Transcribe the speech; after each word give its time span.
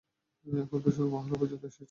এখন 0.45 0.79
তো 0.81 0.89
শুধু 0.91 1.07
মহল্লা 1.09 1.37
পর্যন্ত 1.39 1.63
এসেছে। 1.63 1.79